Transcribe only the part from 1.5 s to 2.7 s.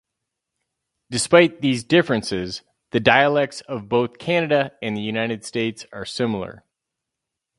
these differences,